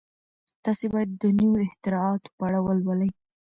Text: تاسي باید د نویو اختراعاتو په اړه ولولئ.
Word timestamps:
تاسي 0.63 0.85
باید 0.93 1.09
د 1.21 1.23
نویو 1.37 1.63
اختراعاتو 1.67 2.33
په 2.37 2.41
اړه 2.47 2.59
ولولئ. 2.61 3.11